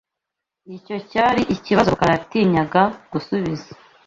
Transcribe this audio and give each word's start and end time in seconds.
Icyo 0.77 0.95
cyari 1.09 1.41
ikibazo 1.55 1.87
Rukara 1.93 2.13
yatinyaga 2.15 2.81
gusubiza. 3.11 3.69